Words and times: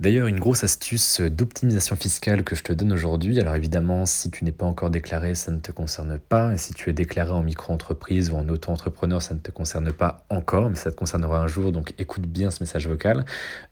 D'ailleurs, 0.00 0.28
une 0.28 0.40
grosse 0.40 0.64
astuce 0.64 1.20
d'optimisation 1.20 1.94
fiscale 1.94 2.42
que 2.42 2.56
je 2.56 2.62
te 2.62 2.72
donne 2.72 2.90
aujourd'hui, 2.90 3.38
alors 3.38 3.54
évidemment, 3.54 4.06
si 4.06 4.30
tu 4.30 4.46
n'es 4.46 4.50
pas 4.50 4.64
encore 4.64 4.88
déclaré, 4.88 5.34
ça 5.34 5.52
ne 5.52 5.58
te 5.58 5.72
concerne 5.72 6.18
pas, 6.18 6.54
et 6.54 6.56
si 6.56 6.72
tu 6.72 6.88
es 6.88 6.94
déclaré 6.94 7.32
en 7.32 7.42
micro-entreprise 7.42 8.30
ou 8.30 8.36
en 8.36 8.48
auto-entrepreneur, 8.48 9.20
ça 9.20 9.34
ne 9.34 9.40
te 9.40 9.50
concerne 9.50 9.92
pas 9.92 10.24
encore, 10.30 10.70
mais 10.70 10.76
ça 10.76 10.90
te 10.90 10.96
concernera 10.96 11.38
un 11.38 11.48
jour, 11.48 11.70
donc 11.70 11.92
écoute 11.98 12.22
bien 12.22 12.50
ce 12.50 12.62
message 12.62 12.88
vocal. 12.88 13.26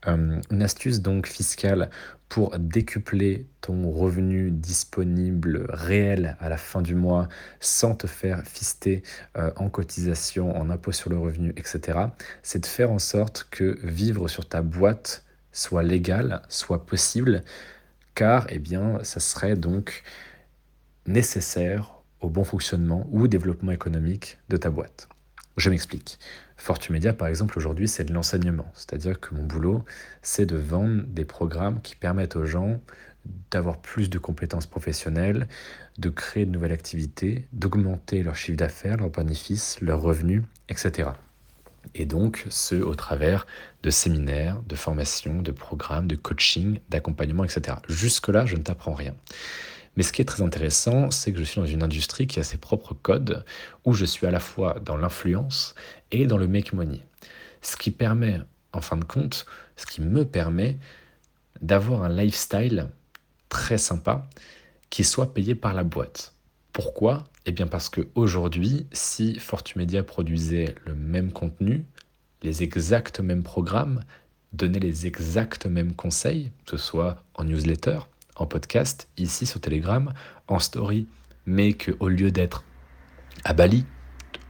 Euh, 0.06 0.38
une 0.50 0.62
astuce 0.62 1.00
donc 1.00 1.26
fiscale 1.26 1.88
pour 2.28 2.58
décupler 2.58 3.46
ton 3.62 3.90
revenu 3.90 4.50
disponible 4.50 5.64
réel 5.70 6.36
à 6.40 6.50
la 6.50 6.58
fin 6.58 6.82
du 6.82 6.94
mois 6.94 7.28
sans 7.58 7.94
te 7.94 8.06
faire 8.06 8.42
fister 8.44 9.02
euh, 9.38 9.50
en 9.56 9.70
cotisation, 9.70 10.54
en 10.60 10.68
impôt 10.68 10.92
sur 10.92 11.08
le 11.08 11.16
revenu, 11.16 11.54
etc., 11.56 11.98
c'est 12.42 12.58
de 12.58 12.66
faire 12.66 12.90
en 12.90 12.98
sorte 12.98 13.48
que 13.50 13.78
vivre 13.82 14.28
sur 14.28 14.46
ta 14.46 14.60
boîte 14.60 15.24
soit 15.58 15.82
légal, 15.82 16.42
soit 16.48 16.86
possible, 16.86 17.42
car 18.14 18.46
eh 18.48 18.58
bien, 18.58 19.02
ça 19.02 19.18
serait 19.18 19.56
donc 19.56 20.04
nécessaire 21.06 21.94
au 22.20 22.30
bon 22.30 22.44
fonctionnement 22.44 23.08
ou 23.10 23.26
développement 23.26 23.72
économique 23.72 24.38
de 24.48 24.56
ta 24.56 24.70
boîte. 24.70 25.08
Je 25.56 25.70
m'explique. 25.70 26.20
Fortumedia, 26.56 27.12
par 27.12 27.26
exemple, 27.26 27.58
aujourd'hui, 27.58 27.88
c'est 27.88 28.04
de 28.04 28.12
l'enseignement. 28.12 28.70
C'est-à-dire 28.74 29.18
que 29.18 29.34
mon 29.34 29.44
boulot, 29.44 29.84
c'est 30.22 30.46
de 30.46 30.56
vendre 30.56 31.02
des 31.08 31.24
programmes 31.24 31.80
qui 31.80 31.96
permettent 31.96 32.36
aux 32.36 32.46
gens 32.46 32.80
d'avoir 33.50 33.78
plus 33.78 34.10
de 34.10 34.18
compétences 34.18 34.66
professionnelles, 34.66 35.48
de 35.98 36.08
créer 36.08 36.46
de 36.46 36.50
nouvelles 36.52 36.72
activités, 36.72 37.48
d'augmenter 37.52 38.22
leur 38.22 38.36
chiffre 38.36 38.56
d'affaires, 38.56 38.96
leurs 38.96 39.10
bénéfices, 39.10 39.80
leurs 39.80 40.00
revenus, 40.00 40.44
etc 40.68 41.10
et 41.94 42.06
donc 42.06 42.44
ce 42.48 42.74
au 42.74 42.94
travers 42.94 43.46
de 43.82 43.90
séminaires, 43.90 44.60
de 44.66 44.76
formations, 44.76 45.42
de 45.42 45.50
programmes, 45.50 46.06
de 46.06 46.16
coaching, 46.16 46.80
d'accompagnement, 46.88 47.44
etc. 47.44 47.78
Jusque-là, 47.88 48.46
je 48.46 48.56
ne 48.56 48.62
t'apprends 48.62 48.94
rien. 48.94 49.14
Mais 49.96 50.02
ce 50.02 50.12
qui 50.12 50.22
est 50.22 50.26
très 50.26 50.42
intéressant, 50.42 51.10
c'est 51.10 51.32
que 51.32 51.38
je 51.38 51.44
suis 51.44 51.60
dans 51.60 51.66
une 51.66 51.82
industrie 51.82 52.26
qui 52.26 52.38
a 52.38 52.44
ses 52.44 52.56
propres 52.56 52.94
codes, 52.94 53.44
où 53.84 53.94
je 53.94 54.04
suis 54.04 54.26
à 54.26 54.30
la 54.30 54.40
fois 54.40 54.78
dans 54.84 54.96
l'influence 54.96 55.74
et 56.12 56.26
dans 56.26 56.38
le 56.38 56.46
make 56.46 56.72
money. 56.72 57.02
Ce 57.62 57.76
qui 57.76 57.90
permet, 57.90 58.40
en 58.72 58.80
fin 58.80 58.96
de 58.96 59.04
compte, 59.04 59.44
ce 59.76 59.86
qui 59.86 60.00
me 60.00 60.24
permet 60.24 60.78
d'avoir 61.60 62.04
un 62.04 62.08
lifestyle 62.08 62.88
très 63.48 63.78
sympa 63.78 64.28
qui 64.90 65.04
soit 65.04 65.34
payé 65.34 65.54
par 65.54 65.74
la 65.74 65.82
boîte. 65.82 66.32
Pourquoi? 66.72 67.24
Eh 67.48 67.52
bien 67.52 67.66
parce 67.66 67.88
qu'aujourd'hui, 67.88 68.86
si 68.92 69.38
Fortumedia 69.38 70.02
produisait 70.02 70.74
le 70.84 70.94
même 70.94 71.32
contenu, 71.32 71.86
les 72.42 72.62
exacts 72.62 73.20
mêmes 73.20 73.42
programmes, 73.42 74.02
donnait 74.52 74.78
les 74.78 75.06
exacts 75.06 75.64
mêmes 75.64 75.94
conseils, 75.94 76.52
que 76.66 76.72
ce 76.72 76.76
soit 76.76 77.24
en 77.32 77.44
newsletter, 77.44 78.00
en 78.36 78.44
podcast, 78.44 79.08
ici 79.16 79.46
sur 79.46 79.62
Telegram, 79.62 80.12
en 80.46 80.58
story, 80.58 81.08
mais 81.46 81.72
qu'au 81.72 82.08
lieu 82.08 82.30
d'être 82.30 82.64
à 83.44 83.54
Bali, 83.54 83.86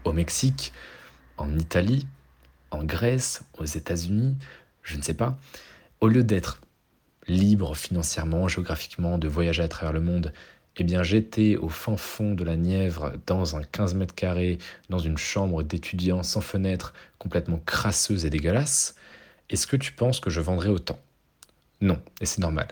au 0.03 0.13
Mexique, 0.13 0.73
en 1.37 1.57
Italie, 1.57 2.09
en 2.73 2.83
Grèce, 2.83 3.45
aux 3.59 3.65
États-Unis, 3.65 4.37
je 4.83 4.97
ne 4.97 5.03
sais 5.03 5.15
pas, 5.15 5.39
au 6.01 6.09
lieu 6.09 6.25
d'être 6.25 6.61
libre 7.29 7.77
financièrement, 7.77 8.49
géographiquement, 8.49 9.19
de 9.19 9.29
voyager 9.29 9.63
à 9.63 9.69
travers 9.69 9.93
le 9.93 10.01
monde, 10.01 10.33
eh 10.81 10.85
bien, 10.85 11.03
j'étais 11.03 11.57
au 11.57 11.69
fin 11.69 11.97
fond 11.97 12.35
de 12.35 12.45
la 12.45 12.57
Nièvre, 12.57 13.13
dans 13.27 13.57
un 13.57 13.63
15 13.63 13.95
mètres 13.95 14.15
carrés, 14.15 14.59
dans 14.91 14.99
une 14.99 15.19
chambre 15.19 15.63
d'étudiant 15.63 16.23
sans 16.23 16.41
fenêtre, 16.41 16.93
complètement 17.19 17.61
crasseuse 17.65 18.25
et 18.25 18.31
dégueulasse. 18.31 18.95
Est-ce 19.51 19.67
que 19.67 19.77
tu 19.77 19.93
penses 19.93 20.21
que 20.21 20.31
je 20.31 20.41
vendrais 20.41 20.69
autant? 20.69 21.01
Non, 21.81 22.01
et 22.21 22.27
c'est 22.27 22.41
normal. 22.41 22.69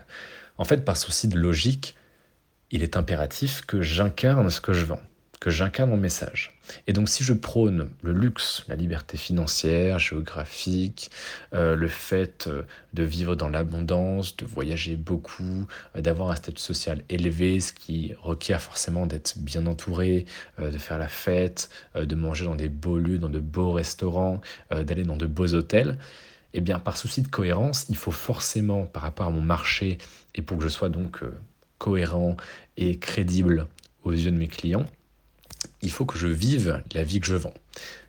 En 0.57 0.65
fait, 0.65 0.85
par 0.85 0.97
souci 0.97 1.27
de 1.27 1.37
logique, 1.37 1.95
il 2.71 2.83
est 2.83 2.97
impératif 2.97 3.61
que 3.65 3.81
j'incarne 3.81 4.49
ce 4.49 4.61
que 4.61 4.73
je 4.73 4.85
vends 4.85 5.01
que 5.39 5.49
j'incarne 5.49 5.91
mon 5.91 5.97
message. 5.97 6.53
Et 6.87 6.93
donc 6.93 7.09
si 7.09 7.23
je 7.23 7.33
prône 7.33 7.89
le 8.01 8.11
luxe, 8.11 8.65
la 8.67 8.75
liberté 8.75 9.17
financière, 9.17 9.99
géographique, 9.99 11.11
euh, 11.53 11.75
le 11.75 11.87
fait 11.87 12.47
euh, 12.47 12.63
de 12.93 13.03
vivre 13.03 13.35
dans 13.35 13.49
l'abondance, 13.49 14.35
de 14.35 14.45
voyager 14.45 14.95
beaucoup, 14.95 15.67
euh, 15.95 16.01
d'avoir 16.01 16.31
un 16.31 16.35
statut 16.35 16.61
social 16.61 17.03
élevé, 17.09 17.59
ce 17.59 17.71
qui 17.71 18.13
requiert 18.19 18.61
forcément 18.61 19.05
d'être 19.05 19.37
bien 19.37 19.65
entouré, 19.67 20.25
de 20.59 20.77
faire 20.77 20.97
la 20.97 21.07
fête, 21.07 21.69
de 21.95 22.15
manger 22.15 22.45
dans 22.45 22.55
des 22.55 22.69
beaux 22.69 22.97
lieux, 22.97 23.19
dans 23.19 23.29
de 23.29 23.39
beaux 23.39 23.71
restaurants, 23.71 24.41
d'aller 24.71 25.03
dans 25.03 25.17
de 25.17 25.25
beaux 25.25 25.53
hôtels, 25.53 25.97
eh 26.53 26.61
bien 26.61 26.79
par 26.79 26.97
souci 26.97 27.21
de 27.21 27.27
cohérence, 27.27 27.85
il 27.89 27.95
faut 27.95 28.11
forcément 28.11 28.85
par 28.85 29.03
rapport 29.03 29.27
à 29.27 29.29
mon 29.29 29.41
marché 29.41 29.97
et 30.35 30.41
pour 30.41 30.57
que 30.57 30.63
je 30.63 30.69
sois 30.69 30.89
donc 30.89 31.21
cohérent 31.77 32.37
et 32.77 32.97
crédible 32.97 33.67
aux 34.03 34.11
yeux 34.11 34.31
de 34.31 34.37
mes 34.37 34.47
clients, 34.47 34.85
il 35.81 35.91
faut 35.91 36.05
que 36.05 36.17
je 36.17 36.27
vive 36.27 36.81
la 36.93 37.03
vie 37.03 37.19
que 37.19 37.27
je 37.27 37.35
vends. 37.35 37.53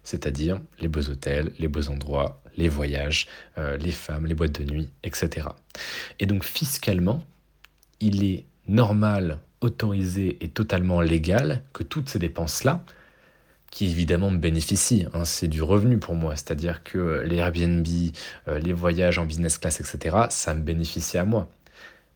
C'est-à-dire 0.04 0.60
les 0.81 0.88
beaux 0.88 1.09
hôtels, 1.09 1.53
les 1.59 1.69
beaux 1.69 1.88
endroits, 1.88 2.41
les 2.56 2.69
voyages, 2.69 3.28
euh, 3.59 3.76
les 3.76 3.92
femmes, 3.92 4.26
les 4.26 4.34
boîtes 4.34 4.60
de 4.60 4.70
nuit, 4.70 4.88
etc. 5.04 5.48
Et 6.19 6.26
donc 6.26 6.44
fiscalement, 6.44 7.25
il 8.00 8.25
est 8.25 8.47
normal, 8.66 9.38
autorisé 9.60 10.38
et 10.41 10.48
totalement 10.48 11.00
légal 11.00 11.62
que 11.72 11.82
toutes 11.82 12.08
ces 12.08 12.19
dépenses-là, 12.19 12.84
qui 13.70 13.87
évidemment 13.87 14.31
me 14.31 14.38
bénéficient, 14.38 15.06
hein, 15.12 15.25
c'est 15.25 15.48
du 15.48 15.62
revenu 15.62 15.98
pour 15.98 16.14
moi, 16.14 16.37
c'est-à-dire 16.37 16.82
que 16.84 17.22
les 17.26 17.37
Airbnb, 17.37 17.87
euh, 18.48 18.58
les 18.58 18.72
voyages 18.72 19.19
en 19.19 19.26
business 19.26 19.58
class, 19.58 19.81
etc., 19.81 20.16
ça 20.31 20.54
me 20.54 20.62
bénéficie 20.62 21.19
à 21.19 21.25
moi. 21.25 21.50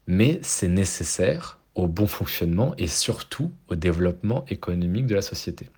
Mais 0.06 0.40
c'est 0.42 0.68
nécessaire 0.68 1.58
au 1.74 1.86
bon 1.86 2.06
fonctionnement 2.06 2.74
et 2.76 2.86
surtout 2.86 3.52
au 3.68 3.74
développement 3.74 4.44
économique 4.48 5.06
de 5.06 5.14
la 5.14 5.22
société. 5.22 5.70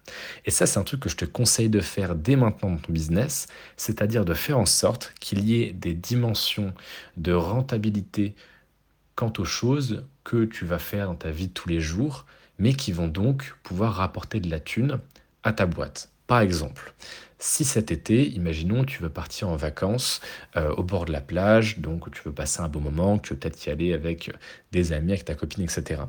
Et 0.45 0.51
ça, 0.51 0.67
c'est 0.67 0.79
un 0.79 0.83
truc 0.83 1.01
que 1.01 1.09
je 1.09 1.17
te 1.17 1.25
conseille 1.25 1.69
de 1.69 1.81
faire 1.81 2.17
dès 2.17 2.37
maintenant 2.37 2.71
dans 2.71 2.79
ton 2.79 2.93
business, 2.93 3.47
c'est-à-dire 3.77 4.25
de 4.25 4.35
faire 4.35 4.59
en 4.59 4.67
sorte 4.67 5.15
qu'il 5.21 5.45
y 5.45 5.63
ait 5.63 5.73
des 5.73 5.95
dimensions 5.95 6.75
de 7.17 7.33
rentabilité 7.33 8.35
quant 9.15 9.33
aux 9.39 9.45
choses 9.45 10.05
que 10.25 10.45
tu 10.45 10.65
vas 10.65 10.79
faire 10.79 11.07
dans 11.07 11.15
ta 11.15 11.31
vie 11.31 11.49
de 11.49 11.53
tous 11.53 11.69
les 11.69 11.81
jours, 11.81 12.27
mais 12.59 12.75
qui 12.75 12.93
vont 12.93 13.09
donc 13.09 13.55
pouvoir 13.63 13.95
rapporter 13.95 14.41
de 14.41 14.51
la 14.51 14.61
thune 14.61 14.99
à 15.43 15.53
ta 15.53 15.67
boîte. 15.67 16.14
Par 16.27 16.41
exemple, 16.41 16.95
si 17.39 17.65
cet 17.65 17.91
été, 17.93 18.27
imaginons, 18.31 18.85
tu 18.85 19.03
veux 19.03 19.11
partir 19.11 19.49
en 19.51 19.57
vacances 19.57 20.21
euh, 20.57 20.71
au 20.77 20.83
bord 20.83 21.05
de 21.05 21.13
la 21.13 21.21
plage, 21.21 21.79
donc 21.79 22.11
tu 22.11 22.23
veux 22.25 22.33
passer 22.33 22.63
un 22.63 22.69
bon 22.69 22.81
moment, 22.81 23.19
tu 23.19 23.35
veux 23.35 23.39
peut-être 23.39 23.67
y 23.67 23.71
aller 23.71 23.93
avec 23.93 24.33
des 24.73 24.93
amis, 24.93 25.13
avec 25.13 25.27
ta 25.27 25.35
copine, 25.35 25.65
etc., 25.65 26.03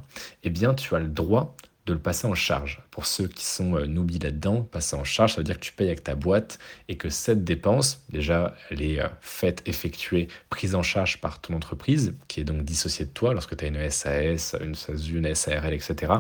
eh 0.44 0.50
bien, 0.50 0.74
tu 0.74 0.96
as 0.96 1.00
le 1.00 1.10
droit 1.10 1.56
de 1.86 1.94
le 1.94 2.00
passer 2.00 2.26
en 2.26 2.36
charge. 2.36 2.82
Pour 2.90 3.06
ceux 3.06 3.28
qui 3.28 3.46
sont 3.46 3.76
euh, 3.76 3.86
là-dedans, 3.86 4.62
passer 4.62 4.96
en 4.96 5.04
charge, 5.04 5.34
ça 5.34 5.38
veut 5.38 5.44
dire 5.44 5.60
que 5.60 5.66
tu 5.66 5.74
payes 5.74 5.88
avec 5.88 6.04
ta 6.04 6.16
boîte 6.16 6.58
et 6.88 6.98
que 6.98 7.10
cette 7.10 7.44
dépense, 7.44 8.02
déjà, 8.10 8.56
elle 8.72 8.82
est 8.82 9.02
euh, 9.02 9.08
faite, 9.22 9.62
effectuée, 9.66 10.28
prise 10.50 10.74
en 10.74 10.84
charge 10.84 11.22
par 11.22 11.42
ton 11.42 11.54
entreprise, 11.54 12.16
qui 12.28 12.40
est 12.40 12.44
donc 12.44 12.64
dissociée 12.64 13.06
de 13.06 13.12
toi 13.12 13.34
lorsque 13.34 13.56
tu 13.56 13.66
as 13.66 13.68
une 13.68 13.90
SAS, 13.90 14.56
une 14.62 14.74
SASU, 14.74 15.18
une 15.18 15.36
SARL, 15.36 15.74
etc. 15.74 16.14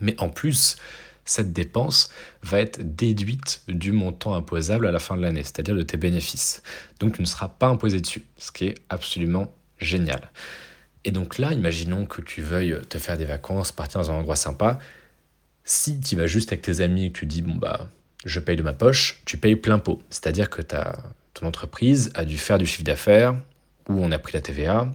Mais 0.00 0.20
en 0.20 0.28
plus, 0.28 0.76
cette 1.24 1.52
dépense 1.52 2.10
va 2.42 2.60
être 2.60 2.80
déduite 2.94 3.62
du 3.68 3.92
montant 3.92 4.34
imposable 4.34 4.86
à 4.86 4.92
la 4.92 4.98
fin 4.98 5.16
de 5.16 5.22
l'année, 5.22 5.42
c'est-à-dire 5.42 5.74
de 5.74 5.82
tes 5.82 5.96
bénéfices. 5.96 6.62
Donc 7.00 7.14
tu 7.14 7.22
ne 7.22 7.26
seras 7.26 7.48
pas 7.48 7.68
imposé 7.68 8.00
dessus, 8.00 8.24
ce 8.36 8.50
qui 8.50 8.66
est 8.66 8.74
absolument 8.88 9.54
génial. 9.78 10.30
Et 11.04 11.10
donc 11.10 11.38
là, 11.38 11.52
imaginons 11.52 12.06
que 12.06 12.22
tu 12.22 12.42
veuilles 12.42 12.78
te 12.88 12.98
faire 12.98 13.16
des 13.16 13.24
vacances, 13.24 13.72
partir 13.72 14.00
dans 14.00 14.10
un 14.10 14.14
endroit 14.14 14.36
sympa. 14.36 14.78
Si 15.64 16.00
tu 16.00 16.16
vas 16.16 16.26
juste 16.26 16.52
avec 16.52 16.62
tes 16.62 16.80
amis 16.80 17.06
et 17.06 17.12
que 17.12 17.18
tu 17.20 17.26
dis, 17.26 17.42
bon 17.42 17.54
bah, 17.54 17.88
je 18.24 18.40
paye 18.40 18.56
de 18.56 18.62
ma 18.62 18.72
poche, 18.72 19.20
tu 19.24 19.36
payes 19.36 19.56
plein 19.56 19.78
pot. 19.78 20.02
C'est-à-dire 20.10 20.50
que 20.50 20.62
ta, 20.62 20.96
ton 21.34 21.46
entreprise 21.46 22.10
a 22.14 22.24
dû 22.24 22.38
faire 22.38 22.58
du 22.58 22.66
chiffre 22.66 22.84
d'affaires, 22.84 23.34
ou 23.88 23.94
on 24.04 24.12
a 24.12 24.18
pris 24.18 24.32
la 24.34 24.40
TVA, 24.40 24.92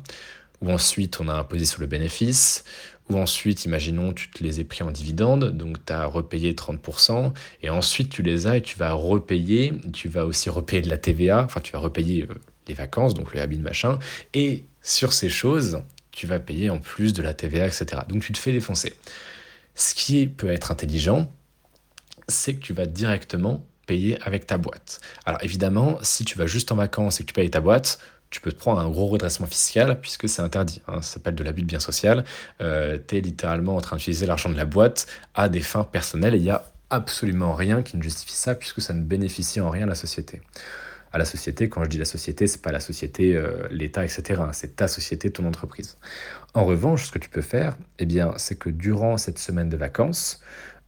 ou 0.62 0.72
ensuite 0.72 1.20
on 1.20 1.28
a 1.28 1.34
imposé 1.34 1.66
sur 1.66 1.82
le 1.82 1.88
bénéfice, 1.88 2.64
ou 3.10 3.18
ensuite, 3.18 3.66
imaginons, 3.66 4.14
tu 4.14 4.30
te 4.30 4.44
les 4.44 4.60
aies 4.60 4.66
pris 4.66 4.84
en 4.84 4.92
dividende, 4.92 5.56
donc 5.56 5.84
tu 5.86 5.94
as 5.94 6.06
repayé 6.06 6.54
30%, 6.54 7.34
et 7.64 7.70
ensuite 7.70 8.10
tu 8.10 8.22
les 8.22 8.48
as 8.48 8.58
et 8.58 8.62
tu 8.62 8.78
vas 8.78 8.92
repayer, 8.94 9.74
tu 9.94 10.10
vas 10.10 10.26
aussi 10.26 10.50
repayer 10.50 10.82
de 10.82 10.90
la 10.90 10.98
TVA, 10.98 11.44
enfin 11.44 11.62
tu 11.62 11.72
vas 11.72 11.80
repayer 11.80 12.24
euh, 12.24 12.34
les 12.68 12.74
vacances, 12.74 13.14
donc 13.14 13.34
le 13.34 13.42
habit 13.42 13.60
machin, 13.60 14.00
et 14.34 14.66
sur 14.82 15.14
ces 15.14 15.30
choses, 15.30 15.82
tu 16.12 16.28
vas 16.28 16.40
payer 16.40 16.70
en 16.70 16.80
plus 16.80 17.14
de 17.14 17.22
la 17.22 17.34
TVA, 17.34 17.68
etc. 17.68 18.02
Donc 18.10 18.24
tu 18.24 18.34
te 18.34 18.38
fais 18.38 18.52
défoncer. 18.52 18.94
Ce 19.76 19.94
qui 19.94 20.28
peut 20.28 20.50
être 20.50 20.72
intelligent, 20.72 21.32
c'est 22.28 22.56
que 22.56 22.60
tu 22.60 22.74
vas 22.74 22.88
directement 22.88 23.66
payer 23.86 24.22
avec 24.22 24.46
ta 24.46 24.58
boîte. 24.58 25.00
Alors 25.26 25.42
évidemment, 25.44 25.98
si 26.02 26.26
tu 26.26 26.38
vas 26.38 26.48
juste 26.48 26.72
en 26.72 26.76
vacances 26.76 27.20
et 27.20 27.24
que 27.24 27.28
tu 27.28 27.34
payes 27.34 27.50
ta 27.50 27.62
boîte, 27.62 28.00
tu 28.30 28.42
peux 28.42 28.52
te 28.52 28.58
prendre 28.58 28.80
un 28.82 28.90
gros 28.90 29.08
redressement 29.08 29.48
fiscal 29.48 30.00
puisque 30.00 30.28
c'est 30.28 30.42
interdit. 30.42 30.82
Hein. 30.88 31.02
ça 31.02 31.14
s'appelle 31.14 31.36
de 31.36 31.44
l'abus 31.44 31.62
de 31.62 31.68
bien 31.68 31.80
social. 31.80 32.26
Euh, 32.62 32.98
tu 33.08 33.18
es 33.18 33.22
littéralement 33.22 33.76
en 33.76 33.82
train 33.82 33.98
d'utiliser 33.98 34.26
l'argent 34.26 34.50
de 34.50 34.58
la 34.58 34.66
boîte 34.66 35.08
à 35.34 35.50
des 35.50 35.62
fins 35.62 35.84
personnelles 35.84 36.36
et 36.36 36.38
il 36.38 36.44
n'y 36.44 36.50
a 36.50 36.66
absolument 36.90 37.54
rien 37.54 37.84
qui 37.84 37.98
ne 37.98 38.02
justifie 38.02 38.36
ça 38.36 38.56
puisque 38.56 38.82
ça 38.82 38.94
ne 38.94 39.02
bénéficie 39.02 39.62
en 39.62 39.70
rien 39.70 39.84
à 39.84 39.90
la 39.90 39.96
société. 39.96 40.42
à 41.14 41.18
la 41.18 41.26
société. 41.26 41.70
Quand 41.70 41.84
je 41.86 41.90
dis 41.90 41.98
la 41.98 42.06
société, 42.06 42.48
c'est 42.48 42.62
pas 42.62 42.74
la 42.74 42.82
société, 42.82 43.36
euh, 43.36 43.66
l'État, 43.72 44.04
etc. 44.04 44.42
C'est 44.52 44.76
ta 44.76 44.90
société, 44.90 45.32
ton 45.32 45.46
entreprise. 45.46 45.98
En 46.54 46.66
revanche, 46.66 47.06
ce 47.06 47.12
que 47.12 47.20
tu 47.20 47.30
peux 47.30 47.42
faire, 47.42 47.78
eh 48.00 48.06
bien, 48.06 48.34
c'est 48.38 48.58
que 48.60 48.70
durant 48.70 49.18
cette 49.18 49.40
semaine 49.40 49.70
de 49.70 49.78
vacances, 49.78 50.42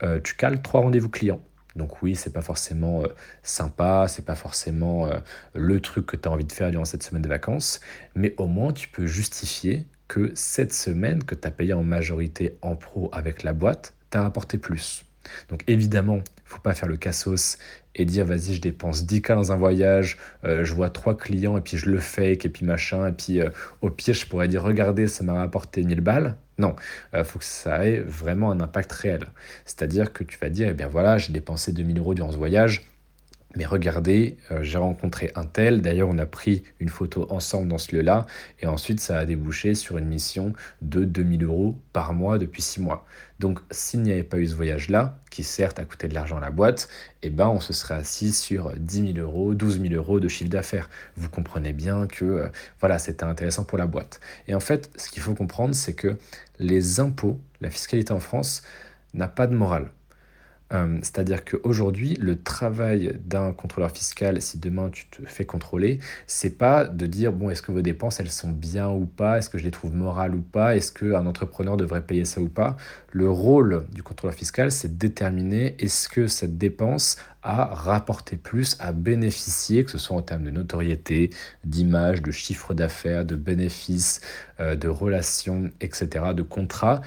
euh, 0.04 0.20
tu 0.22 0.36
cales 0.36 0.62
trois 0.62 0.82
rendez-vous 0.82 1.10
clients. 1.10 1.42
Donc 1.75 2.01
oui, 2.01 2.16
c'est 2.16 2.33
pas 2.33 2.42
forcément 2.42 3.04
euh, 3.04 3.07
sympa, 3.44 4.07
c'est 4.07 4.25
pas 4.25 4.36
forcément 4.36 5.10
le 5.54 5.80
truc 5.80 6.06
que 6.06 6.16
tu 6.16 6.27
as 6.27 6.31
envie 6.31 6.45
de 6.45 6.51
faire 6.51 6.71
durant 6.71 6.86
cette 6.86 7.04
semaine 7.04 7.21
de 7.21 7.30
vacances, 7.30 7.80
mais 8.16 8.33
au 8.38 8.48
moins 8.48 8.74
tu 8.74 8.88
peux 8.88 9.06
justifier 9.06 9.86
que 10.07 10.31
cette 10.33 10.74
semaine 10.74 11.24
que 11.24 11.36
tu 11.36 11.48
as 11.48 11.51
payé 11.51 11.74
en 11.74 11.83
majorité 11.83 12.57
en 12.62 12.75
pro 12.75 13.10
avec 13.13 13.44
la 13.44 13.54
boîte, 13.54 13.94
t'a 14.10 14.24
rapporté 14.24 14.57
plus. 14.57 15.06
Donc 15.50 15.63
évidemment, 15.68 16.19
faut 16.50 16.60
pas 16.60 16.74
faire 16.74 16.90
le 16.90 16.98
cassos 16.98 17.57
et 17.96 18.06
dire 18.06 18.25
vas-y 18.25 18.56
je 18.56 18.62
dépense 18.62 19.04
10K 19.04 19.36
dans 19.36 19.51
un 19.51 19.56
voyage, 19.56 20.18
euh, 20.46 20.63
je 20.66 20.74
vois 20.74 20.90
trois 20.90 21.16
clients 21.16 21.57
et 21.57 21.62
puis 21.62 21.78
je 21.78 21.90
le 21.90 22.00
fake 22.00 22.46
et 22.46 22.50
puis 22.50 22.66
machin 22.66 23.07
et 23.07 23.12
puis 23.12 23.42
euh, 23.42 23.50
au 23.81 23.90
pire 23.90 24.13
je 24.16 24.25
pourrais 24.25 24.48
dire 24.48 24.63
regardez 24.63 25.07
ça 25.07 25.24
m'a 25.24 25.34
rapporté 25.34 25.84
1000 25.84 26.01
balles. 26.01 26.38
Non, 26.57 26.75
il 27.13 27.19
euh, 27.19 27.24
faut 27.24 27.40
que 27.40 27.46
ça 27.46 27.86
ait 27.86 28.00
vraiment 28.00 28.51
un 28.51 28.60
impact 28.60 28.92
réel. 28.92 29.28
C'est-à-dire 29.66 30.12
que 30.12 30.24
tu 30.24 30.38
vas 30.40 30.50
dire 30.50 30.69
eh 30.69 30.74
bien 30.74 30.88
voilà 30.88 31.18
j'ai 31.18 31.31
dépensé 31.34 31.72
2000 31.72 32.00
euros 32.00 32.13
durant 32.13 32.31
ce 32.31 32.38
voyage, 32.38 32.90
mais 33.56 33.66
regardez, 33.66 34.38
euh, 34.51 34.62
j'ai 34.62 34.78
rencontré 34.78 35.31
un 35.36 35.46
tel, 35.46 35.81
d'ailleurs 35.81 36.10
on 36.10 36.18
a 36.19 36.25
pris 36.28 36.63
une 36.80 36.90
photo 36.90 37.25
ensemble 37.31 37.68
dans 37.68 37.80
ce 37.80 37.96
lieu-là, 37.96 38.28
et 38.60 38.68
ensuite 38.68 39.00
ça 39.00 39.18
a 39.18 39.25
débouché 39.25 39.74
sur 39.74 39.98
une 39.98 40.06
mission 40.06 40.54
de 40.81 41.04
2000 41.04 41.44
euros 41.46 41.75
par 41.92 42.13
mois 42.13 42.38
depuis 42.38 42.62
6 42.62 42.81
mois. 42.81 43.06
Donc 43.40 43.60
s'il 43.72 44.01
n'y 44.01 44.12
avait 44.12 44.24
pas 44.24 44.38
eu 44.38 44.48
ce 44.48 44.56
voyage-là, 44.56 45.18
qui 45.31 45.44
certes 45.44 45.80
a 45.80 45.86
coûté 45.86 46.07
de 46.07 46.13
l'argent 46.13 46.38
à 46.38 46.42
la 46.42 46.51
boîte, 46.51 46.90
eh 47.24 47.30
ben 47.30 47.48
on 47.48 47.60
se 47.60 47.74
serait 47.74 47.96
assis 47.96 48.34
sur 48.34 48.72
10 48.75 49.13
000 49.13 49.25
euros, 49.25 49.54
12 49.56 49.81
000 49.81 49.94
euros 49.95 50.19
de 50.19 50.28
chiffre 50.28 50.50
d'affaires. 50.50 50.90
Vous 51.18 51.30
comprenez 51.30 51.74
bien 51.74 52.06
que 52.07 52.25
euh, 52.25 52.48
voilà, 52.80 53.00
c'était 53.00 53.24
intéressant 53.24 53.63
pour 53.63 53.78
la 53.78 53.88
boîte. 53.88 54.19
Et 54.48 54.54
en 54.54 54.60
fait, 54.60 54.92
ce 54.95 55.10
qu'il 55.10 55.24
faut 55.24 55.34
comprendre, 55.36 55.74
c'est 55.74 55.94
que 55.94 56.18
les 56.60 57.00
impôts, 57.00 57.40
la 57.62 57.69
fiscalité 57.72 58.12
en 58.13 58.19
France, 58.19 58.62
n'a 59.13 59.28
pas 59.28 59.48
de 59.48 59.56
morale. 59.56 59.90
Euh, 60.71 61.00
c'est-à-dire 61.01 61.44
qu'aujourd'hui, 61.45 62.16
le 62.16 62.42
travail 62.42 63.19
d'un 63.25 63.54
contrôleur 63.54 63.92
fiscal, 63.92 64.42
si 64.42 64.60
demain 64.60 64.89
tu 64.92 65.07
te 65.07 65.24
fais 65.25 65.45
contrôler, 65.45 66.00
c'est 66.27 66.57
pas 66.57 66.86
de 66.86 67.06
dire 67.07 67.33
bon, 67.33 67.50
est-ce 67.50 67.62
que 67.62 67.71
vos 67.71 67.81
dépenses 67.81 68.19
elles 68.19 68.30
sont 68.31 68.51
bien 68.51 68.89
ou 68.89 69.06
pas, 69.06 69.39
est-ce 69.39 69.50
que 69.50 69.57
je 69.57 69.63
les 69.63 69.71
trouve 69.71 69.95
morales 69.95 70.36
ou 70.36 70.42
pas, 70.42 70.75
est-ce 70.75 70.92
qu'un 70.92 71.25
entrepreneur 71.25 71.75
devrait 71.75 72.04
payer 72.06 72.25
ça 72.25 72.39
ou 72.42 72.50
pas? 72.50 72.77
Le 73.12 73.30
rôle 73.30 73.86
du 73.92 74.04
contrôleur 74.04 74.36
fiscal, 74.36 74.71
c'est 74.71 74.89
de 74.89 75.00
déterminer 75.00 75.75
est-ce 75.80 76.07
que 76.07 76.27
cette 76.27 76.57
dépense 76.57 77.18
a 77.42 77.66
rapporté 77.74 78.38
plus, 78.38 78.77
a 78.80 78.92
bénéficié, 78.92 79.83
que 79.86 79.92
ce 79.92 79.98
soit 79.98 80.18
en 80.18 80.21
termes 80.21 80.44
de 80.44 80.51
notoriété, 80.51 81.31
d'image, 81.63 82.21
de 82.21 82.31
chiffre 82.31 82.74
d'affaires, 82.75 83.25
de 83.25 83.36
bénéfices, 83.36 84.21
euh, 84.60 84.75
de 84.75 84.88
relations, 84.88 85.71
etc., 85.81 86.33
de 86.36 86.44
contrats 86.44 87.01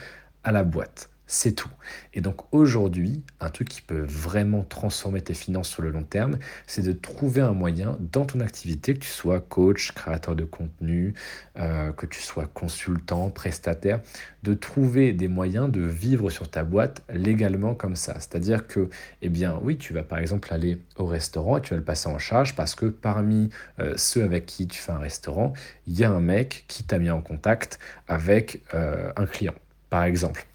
à 0.44 0.52
la 0.52 0.64
boîte. 0.64 1.11
C'est 1.34 1.52
tout. 1.52 1.70
Et 2.12 2.20
donc 2.20 2.42
aujourd'hui, 2.52 3.22
un 3.40 3.48
truc 3.48 3.66
qui 3.66 3.80
peut 3.80 4.04
vraiment 4.06 4.64
transformer 4.64 5.22
tes 5.22 5.32
finances 5.32 5.70
sur 5.70 5.80
le 5.80 5.88
long 5.88 6.02
terme, 6.02 6.38
c'est 6.66 6.82
de 6.82 6.92
trouver 6.92 7.40
un 7.40 7.52
moyen 7.54 7.96
dans 8.00 8.26
ton 8.26 8.40
activité, 8.40 8.92
que 8.92 8.98
tu 8.98 9.08
sois 9.08 9.40
coach, 9.40 9.92
créateur 9.92 10.36
de 10.36 10.44
contenu, 10.44 11.14
euh, 11.58 11.90
que 11.92 12.04
tu 12.04 12.20
sois 12.20 12.46
consultant, 12.52 13.30
prestataire, 13.30 14.02
de 14.42 14.52
trouver 14.52 15.14
des 15.14 15.26
moyens 15.26 15.70
de 15.72 15.80
vivre 15.80 16.28
sur 16.28 16.50
ta 16.50 16.64
boîte 16.64 17.02
légalement 17.10 17.74
comme 17.74 17.96
ça. 17.96 18.12
C'est-à-dire 18.16 18.66
que, 18.66 18.90
eh 19.22 19.30
bien, 19.30 19.58
oui, 19.62 19.78
tu 19.78 19.94
vas 19.94 20.02
par 20.02 20.18
exemple 20.18 20.52
aller 20.52 20.82
au 20.98 21.06
restaurant 21.06 21.56
et 21.56 21.62
tu 21.62 21.70
vas 21.70 21.78
le 21.78 21.84
passer 21.84 22.08
en 22.10 22.18
charge 22.18 22.54
parce 22.54 22.74
que 22.74 22.84
parmi 22.84 23.48
euh, 23.80 23.94
ceux 23.96 24.22
avec 24.22 24.44
qui 24.44 24.66
tu 24.68 24.78
fais 24.78 24.92
un 24.92 24.98
restaurant, 24.98 25.54
il 25.86 25.98
y 25.98 26.04
a 26.04 26.10
un 26.10 26.20
mec 26.20 26.66
qui 26.68 26.84
t'a 26.84 26.98
mis 26.98 27.10
en 27.10 27.22
contact 27.22 27.78
avec 28.06 28.60
euh, 28.74 29.10
un 29.16 29.24
client, 29.24 29.54
par 29.88 30.04
exemple. 30.04 30.46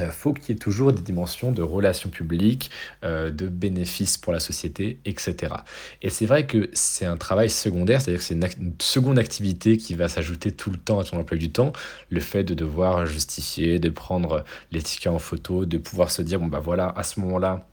Euh, 0.00 0.10
faut 0.10 0.32
qu'il 0.32 0.50
y 0.50 0.52
ait 0.52 0.58
toujours 0.58 0.92
des 0.92 1.02
dimensions 1.02 1.52
de 1.52 1.62
relations 1.62 2.10
publiques, 2.10 2.70
euh, 3.04 3.30
de 3.30 3.48
bénéfices 3.48 4.18
pour 4.18 4.32
la 4.32 4.40
société, 4.40 5.00
etc. 5.04 5.54
Et 6.02 6.10
c'est 6.10 6.26
vrai 6.26 6.46
que 6.46 6.68
c'est 6.72 7.06
un 7.06 7.16
travail 7.16 7.50
secondaire, 7.50 8.00
c'est-à-dire 8.00 8.20
que 8.20 8.26
c'est 8.26 8.34
une, 8.34 8.74
seconde 8.80 9.18
activité 9.18 9.76
qui 9.76 9.94
va 9.94 10.08
s'ajouter 10.08 10.52
tout 10.52 10.70
le 10.70 10.76
temps 10.76 10.98
à 11.00 11.04
ton 11.04 11.18
emploi 11.18 11.38
du 11.38 11.50
temps. 11.50 11.72
Le 12.10 12.20
fait 12.20 12.44
de 12.44 12.54
devoir 12.54 13.06
justifier, 13.06 13.78
de 13.78 13.88
prendre 13.90 14.44
les 14.72 14.82
tickets 14.82 15.12
en 15.12 15.18
photo, 15.18 15.64
de 15.66 15.78
pouvoir 15.78 16.10
se 16.10 16.22
dire, 16.22 16.40
bon 16.40 16.46
bah 16.46 16.60
voilà, 16.60 16.92
à 16.96 17.02
ce 17.02 17.20
moment-là, 17.20 17.66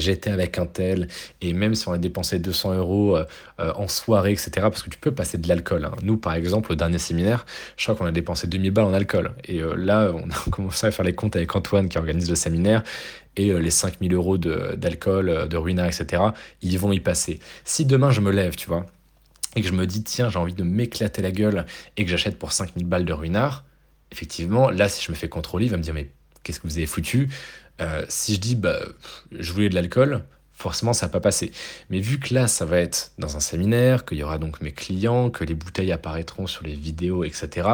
j'étais 0.00 0.30
avec 0.30 0.58
un 0.58 0.66
tel, 0.66 1.08
et 1.40 1.52
même 1.52 1.74
si 1.74 1.88
on 1.88 1.92
a 1.92 1.98
dépensé 1.98 2.38
200 2.38 2.74
euros 2.74 3.16
euh, 3.16 3.24
euh, 3.60 3.72
en 3.74 3.88
soirée, 3.88 4.32
etc., 4.32 4.50
parce 4.56 4.82
que 4.82 4.90
tu 4.90 4.98
peux 4.98 5.12
passer 5.12 5.38
de 5.38 5.48
l'alcool. 5.48 5.84
Hein. 5.84 5.92
Nous, 6.02 6.16
par 6.16 6.34
exemple, 6.34 6.72
au 6.72 6.74
dernier 6.74 6.98
séminaire, 6.98 7.46
je 7.76 7.84
crois 7.84 7.94
qu'on 7.94 8.06
a 8.06 8.12
dépensé 8.12 8.46
2000 8.46 8.70
balles 8.70 8.84
en 8.84 8.94
alcool. 8.94 9.32
Et 9.44 9.60
euh, 9.60 9.74
là, 9.74 10.12
on 10.14 10.28
a 10.30 10.50
commencé 10.50 10.86
à 10.86 10.90
faire 10.90 11.04
les 11.04 11.14
comptes 11.14 11.36
avec 11.36 11.54
Antoine 11.54 11.88
qui 11.88 11.98
organise 11.98 12.28
le 12.28 12.36
séminaire, 12.36 12.82
et 13.38 13.52
les 13.52 13.70
5000 13.70 14.14
euros 14.14 14.38
d'alcool, 14.38 15.46
de, 15.46 15.56
ruinard, 15.58 15.86
etc., 15.86 16.22
ils 16.62 16.78
vont 16.78 16.90
y 16.90 17.00
passer. 17.00 17.38
Si 17.66 17.84
demain 17.84 18.10
je 18.10 18.22
me 18.22 18.30
lève, 18.30 18.56
tu 18.56 18.66
vois, 18.66 18.86
et 19.56 19.60
que 19.60 19.68
je 19.68 19.74
me 19.74 19.86
dis, 19.86 20.02
tiens, 20.02 20.30
j'ai 20.30 20.38
envie 20.38 20.54
de 20.54 20.62
m'éclater 20.62 21.20
la 21.20 21.30
gueule, 21.30 21.66
et 21.98 22.04
que 22.06 22.10
j'achète 22.10 22.38
pour 22.38 22.52
5000 22.52 22.86
balles 22.86 23.04
de 23.04 23.12
ruinard, 23.12 23.64
effectivement, 24.10 24.70
là, 24.70 24.88
si 24.88 25.04
je 25.04 25.10
me 25.10 25.16
fais 25.16 25.28
contrôler, 25.28 25.66
il 25.66 25.70
va 25.70 25.76
me 25.76 25.82
dire, 25.82 25.92
mais 25.92 26.08
qu'est-ce 26.42 26.60
que 26.60 26.66
vous 26.66 26.78
avez 26.78 26.86
foutu? 26.86 27.28
Euh, 27.80 28.04
si 28.08 28.34
je 28.34 28.40
dis, 28.40 28.54
bah, 28.56 28.78
je 29.32 29.52
voulais 29.52 29.68
de 29.68 29.74
l'alcool, 29.74 30.24
forcément 30.52 30.92
ça 30.92 31.06
va 31.06 31.10
pas 31.12 31.20
passer. 31.20 31.52
Mais 31.90 32.00
vu 32.00 32.18
que 32.18 32.34
là, 32.34 32.48
ça 32.48 32.64
va 32.64 32.78
être 32.78 33.12
dans 33.18 33.36
un 33.36 33.40
séminaire, 33.40 34.04
qu'il 34.04 34.18
y 34.18 34.22
aura 34.22 34.38
donc 34.38 34.60
mes 34.60 34.72
clients, 34.72 35.30
que 35.30 35.44
les 35.44 35.54
bouteilles 35.54 35.92
apparaîtront 35.92 36.46
sur 36.46 36.64
les 36.64 36.74
vidéos, 36.74 37.24
etc., 37.24 37.68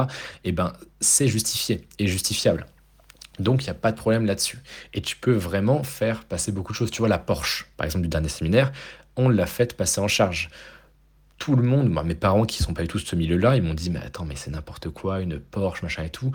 eh 0.44 0.52
ben, 0.52 0.72
c'est 1.00 1.28
justifié 1.28 1.86
et 1.98 2.06
justifiable. 2.06 2.66
Donc, 3.38 3.62
il 3.62 3.66
n'y 3.66 3.70
a 3.70 3.74
pas 3.74 3.92
de 3.92 3.96
problème 3.96 4.26
là-dessus. 4.26 4.58
Et 4.92 5.00
tu 5.00 5.16
peux 5.16 5.32
vraiment 5.32 5.82
faire 5.82 6.24
passer 6.24 6.52
beaucoup 6.52 6.72
de 6.72 6.76
choses. 6.76 6.90
Tu 6.90 6.98
vois, 6.98 7.08
la 7.08 7.18
Porsche, 7.18 7.66
par 7.76 7.86
exemple, 7.86 8.02
du 8.02 8.08
dernier 8.08 8.28
séminaire, 8.28 8.72
on 9.16 9.28
l'a 9.28 9.46
fait 9.46 9.74
passer 9.74 10.00
en 10.00 10.08
charge. 10.08 10.50
Tout 11.38 11.56
le 11.56 11.62
monde, 11.62 11.88
mes 12.04 12.14
parents 12.14 12.44
qui 12.44 12.62
sont 12.62 12.74
pas 12.74 12.82
du 12.82 12.88
tout 12.88 12.98
ce 12.98 13.16
milieu-là, 13.16 13.56
ils 13.56 13.62
m'ont 13.62 13.74
dit, 13.74 13.90
mais 13.90 14.00
attends, 14.00 14.24
mais 14.24 14.36
c'est 14.36 14.50
n'importe 14.50 14.90
quoi, 14.90 15.20
une 15.20 15.40
Porsche, 15.40 15.82
machin 15.82 16.04
et 16.04 16.10
tout. 16.10 16.30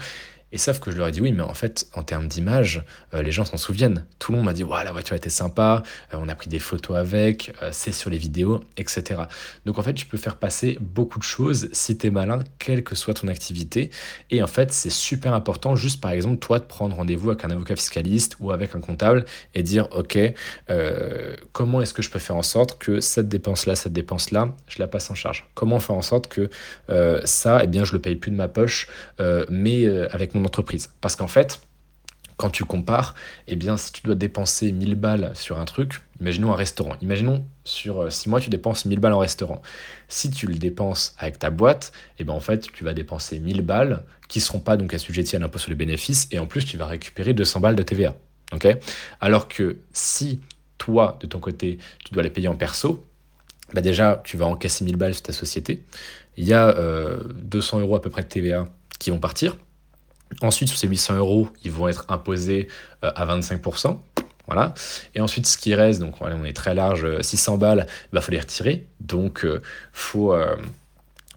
Et 0.53 0.57
sauf 0.57 0.79
que 0.79 0.91
je 0.91 0.97
leur 0.97 1.09
ai 1.09 1.11
dit 1.11 1.19
oui, 1.19 1.33
mais 1.33 1.43
en 1.43 1.53
fait, 1.53 1.87
en 1.93 2.03
termes 2.03 2.27
d'image, 2.27 2.83
euh, 3.13 3.21
les 3.21 3.31
gens 3.31 3.43
s'en 3.43 3.57
souviennent. 3.57 4.05
Tout 4.17 4.31
le 4.31 4.37
monde 4.37 4.45
m'a 4.45 4.53
dit, 4.53 4.63
ouais, 4.63 4.83
la 4.85 4.93
voiture 4.93 5.15
était 5.15 5.29
sympa, 5.29 5.83
euh, 6.13 6.17
on 6.21 6.29
a 6.29 6.35
pris 6.35 6.47
des 6.49 6.59
photos 6.59 6.95
avec, 6.95 7.53
euh, 7.61 7.69
c'est 7.73 7.91
sur 7.91 8.09
les 8.09 8.17
vidéos, 8.17 8.63
etc. 8.77 9.23
Donc 9.65 9.77
en 9.77 9.83
fait, 9.83 9.93
tu 9.93 10.05
peux 10.05 10.17
faire 10.17 10.37
passer 10.37 10.77
beaucoup 10.79 11.19
de 11.19 11.23
choses 11.23 11.67
si 11.73 11.97
tu 11.97 12.07
es 12.07 12.11
malin, 12.11 12.39
quelle 12.59 12.83
que 12.83 12.95
soit 12.95 13.13
ton 13.13 13.27
activité. 13.27 13.91
Et 14.31 14.41
en 14.41 14.47
fait, 14.47 14.71
c'est 14.71 14.89
super 14.89 15.33
important, 15.33 15.75
juste 15.75 15.99
par 15.99 16.11
exemple, 16.11 16.37
toi, 16.39 16.59
de 16.59 16.65
prendre 16.65 16.95
rendez-vous 16.95 17.31
avec 17.31 17.43
un 17.43 17.49
avocat 17.49 17.75
fiscaliste 17.75 18.37
ou 18.39 18.51
avec 18.51 18.73
un 18.73 18.79
comptable 18.79 19.25
et 19.53 19.63
dire, 19.63 19.89
ok, 19.91 20.17
comment 21.51 21.81
est-ce 21.81 21.93
que 21.93 22.01
je 22.01 22.09
peux 22.09 22.19
faire 22.19 22.35
en 22.35 22.41
sorte 22.41 22.77
que 22.77 23.01
cette 23.01 23.27
dépense-là, 23.27 23.75
cette 23.75 23.93
dépense-là, 23.93 24.53
je 24.67 24.79
la 24.79 24.87
passe 24.87 25.09
en 25.11 25.15
charge? 25.15 25.45
Comment 25.55 25.79
faire 25.79 25.95
en 25.95 26.01
sorte 26.01 26.27
que 26.27 26.49
ça, 27.25 27.61
eh 27.63 27.67
bien, 27.67 27.83
je 27.83 27.93
le 27.93 27.99
paye 27.99 28.15
plus 28.15 28.31
de 28.31 28.35
ma 28.35 28.47
poche, 28.47 28.87
mais 29.49 29.87
avec 30.11 30.35
entreprise. 30.45 30.89
Parce 31.01 31.15
qu'en 31.15 31.27
fait, 31.27 31.61
quand 32.37 32.51
tu 32.51 32.63
compares, 32.65 33.15
eh 33.47 33.55
bien, 33.55 33.77
si 33.77 33.91
tu 33.91 34.01
dois 34.03 34.15
dépenser 34.15 34.71
1000 34.71 34.95
balles 34.95 35.31
sur 35.35 35.59
un 35.59 35.65
truc, 35.65 36.01
imaginons 36.21 36.53
un 36.53 36.55
restaurant. 36.55 36.95
Imaginons 37.01 37.45
sur 37.63 38.11
6 38.11 38.27
euh, 38.27 38.29
mois, 38.29 38.39
tu 38.39 38.51
dépenses 38.51 38.85
1000 38.85 38.99
balles 38.99 39.13
en 39.13 39.19
restaurant. 39.19 39.61
Si 40.07 40.29
tu 40.29 40.45
le 40.45 40.55
dépenses 40.55 41.15
avec 41.17 41.39
ta 41.39 41.49
boîte, 41.49 41.91
eh 42.19 42.23
bien, 42.23 42.33
en 42.33 42.39
fait, 42.39 42.71
tu 42.71 42.83
vas 42.83 42.93
dépenser 42.93 43.39
1000 43.39 43.61
balles 43.61 44.03
qui 44.27 44.39
ne 44.39 44.43
seront 44.43 44.59
pas 44.59 44.77
donc 44.77 44.93
assujetties 44.93 45.35
à 45.35 45.39
l'impôt 45.39 45.57
sur 45.57 45.69
les 45.69 45.75
bénéfices 45.75 46.27
et 46.31 46.37
en 46.37 46.45
plus, 46.45 46.63
tu 46.65 46.77
vas 46.77 46.85
récupérer 46.85 47.33
200 47.33 47.59
balles 47.59 47.75
de 47.75 47.83
TVA. 47.83 48.15
ok? 48.53 48.77
Alors 49.19 49.47
que 49.47 49.77
si 49.91 50.39
toi, 50.77 51.17
de 51.19 51.25
ton 51.25 51.39
côté, 51.39 51.79
tu 52.05 52.13
dois 52.13 52.21
les 52.21 52.29
payer 52.29 52.47
en 52.47 52.55
perso, 52.55 53.03
bah 53.73 53.81
déjà, 53.81 54.21
tu 54.23 54.37
vas 54.37 54.45
encaisser 54.45 54.85
1000 54.85 54.95
balles 54.95 55.13
sur 55.13 55.23
ta 55.23 55.33
société. 55.33 55.83
Il 56.37 56.45
y 56.45 56.53
a 56.53 56.71
200 56.73 57.79
euh, 57.79 57.81
euros 57.81 57.95
à 57.95 58.01
peu 58.01 58.11
près 58.11 58.21
de 58.21 58.27
TVA 58.27 58.67
qui 58.99 59.09
vont 59.09 59.19
partir. 59.19 59.57
Ensuite, 60.41 60.69
sur 60.69 60.77
ces 60.77 60.87
800 60.87 61.15
euros, 61.15 61.49
ils 61.63 61.71
vont 61.71 61.87
être 61.87 62.05
imposés 62.09 62.67
euh, 63.03 63.11
à 63.15 63.25
25%. 63.25 63.97
Voilà. 64.45 64.73
Et 65.13 65.19
ensuite, 65.19 65.45
ce 65.45 65.57
qui 65.57 65.75
reste, 65.75 65.99
donc 65.99 66.21
on 66.21 66.45
est 66.45 66.55
très 66.55 66.73
large, 66.73 67.21
600 67.21 67.55
euh, 67.55 67.57
balles, 67.57 67.87
il 67.87 68.09
bah, 68.13 68.21
faut 68.21 68.31
les 68.31 68.39
retirer. 68.39 68.87
Donc, 69.01 69.41
il 69.43 69.49
euh, 69.49 69.59
faut 69.91 70.35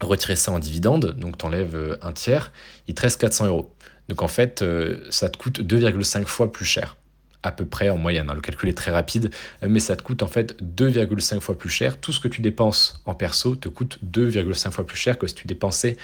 retirer 0.00 0.36
ça 0.36 0.52
en 0.52 0.58
dividende. 0.58 1.16
Donc, 1.18 1.38
tu 1.38 1.46
enlèves 1.46 1.98
un 2.02 2.12
tiers. 2.12 2.52
Il 2.86 2.94
te 2.94 3.02
reste 3.02 3.20
400 3.20 3.46
euros. 3.46 3.74
Donc, 4.08 4.22
en 4.22 4.28
fait, 4.28 4.64
ça 5.10 5.28
te 5.28 5.38
coûte 5.38 5.60
2,5 5.60 6.24
fois 6.24 6.52
plus 6.52 6.64
cher. 6.64 6.96
À 7.42 7.52
peu 7.52 7.64
près 7.64 7.88
en 7.88 7.96
moyenne. 7.96 8.28
Hein. 8.28 8.34
Le 8.34 8.42
calcul 8.42 8.68
est 8.68 8.76
très 8.76 8.90
rapide, 8.90 9.30
mais 9.66 9.80
ça 9.80 9.96
te 9.96 10.02
coûte 10.02 10.22
en 10.22 10.26
fait 10.26 10.62
2,5 10.62 11.40
fois 11.40 11.56
plus 11.56 11.70
cher. 11.70 11.98
Tout 11.98 12.12
ce 12.12 12.20
que 12.20 12.28
tu 12.28 12.42
dépenses 12.42 13.02
en 13.06 13.14
perso 13.14 13.56
te 13.56 13.70
coûte 13.70 13.98
2,5 14.04 14.70
fois 14.70 14.86
plus 14.86 14.98
cher 14.98 15.18
que 15.18 15.26
si 15.26 15.34
tu 15.34 15.46
dépensais 15.46 15.96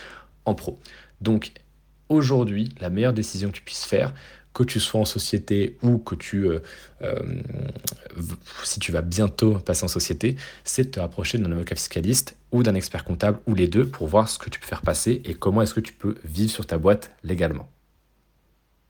en 0.47 0.55
pro. 0.55 0.81
Donc, 1.21 1.53
aujourd'hui 2.09 2.71
la 2.81 2.91
meilleure 2.91 3.13
décision 3.13 3.51
que 3.51 3.57
tu 3.57 3.63
puisses 3.63 3.85
faire 3.85 4.13
que 4.57 4.65
tu 4.65 4.81
sois 4.81 5.01
en 5.03 5.05
société 5.05 5.77
ou 5.83 5.99
que 5.99 6.15
tu, 6.15 6.49
euh, 6.49 6.61
euh, 7.03 7.21
si 8.65 8.81
tu 8.81 8.91
vas 8.91 9.03
bientôt 9.03 9.59
passer 9.59 9.85
en 9.85 9.89
société, 9.89 10.37
c'est 10.65 10.85
de 10.85 10.91
te 10.93 11.01
rapprocher 11.01 11.37
d'un 11.37 11.53
avocat 11.53 11.75
fiscaliste 11.75 12.37
ou 12.53 12.63
d'un 12.63 12.75
expert 12.75 13.05
comptable 13.05 13.39
ou 13.47 13.55
les 13.55 13.69
deux 13.69 13.87
pour 13.87 14.07
voir 14.07 14.31
ce 14.31 14.39
que 14.39 14.49
tu 14.49 14.59
peux 14.59 14.67
faire 14.67 14.81
passer 14.81 15.21
et 15.27 15.35
comment 15.35 15.61
est-ce 15.61 15.75
que 15.75 15.81
tu 15.81 15.93
peux 15.93 16.15
vivre 16.25 16.51
sur 16.51 16.67
ta 16.67 16.79
boîte 16.79 17.11
légalement. 17.23 17.69